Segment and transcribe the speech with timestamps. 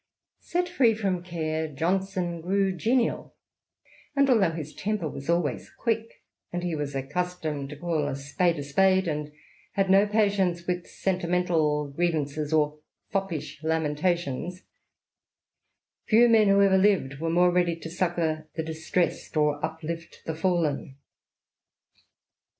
[0.41, 3.33] ,y Set free from care, Johnson gtrejf^enial,
[4.15, 8.57] and althouglil his temper was always quick, and he was accustomed to call a spade
[8.57, 9.31] a spade, and
[9.73, 12.79] had no patience with sentimental grievances or
[13.11, 14.63] "foppish lamentations,"
[16.07, 20.33] few raeti who ever lived were more ready to succour the distressed or uplift the
[20.33, 20.97] fallen.